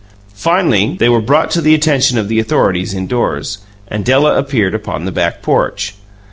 [0.33, 5.05] Finally, they were brought to the attention of the authorities indoors, and Della appeared upon
[5.05, 5.93] the back porch.